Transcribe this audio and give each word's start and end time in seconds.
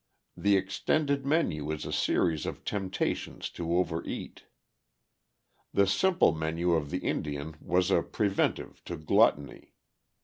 The 0.35 0.57
extended 0.57 1.27
menu 1.27 1.69
is 1.69 1.85
a 1.85 1.93
series 1.93 2.47
of 2.47 2.65
temptations 2.65 3.51
to 3.51 3.71
overeat. 3.77 4.45
The 5.75 5.85
simple 5.85 6.31
menu 6.31 6.71
of 6.73 6.89
the 6.89 7.05
Indian 7.07 7.55
was 7.61 7.91
a 7.91 8.01
preventive 8.01 8.83
to 8.85 8.97
gluttony. 8.97 9.75